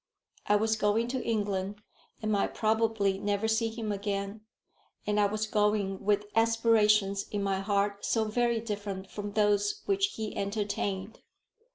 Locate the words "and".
2.23-2.31, 5.05-5.19